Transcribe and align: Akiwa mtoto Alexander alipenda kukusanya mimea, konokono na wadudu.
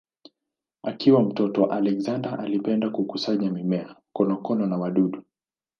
Akiwa 0.83 1.23
mtoto 1.23 1.65
Alexander 1.65 2.37
alipenda 2.41 2.89
kukusanya 2.89 3.51
mimea, 3.51 3.95
konokono 4.13 4.65
na 4.67 4.77
wadudu. 4.77 5.23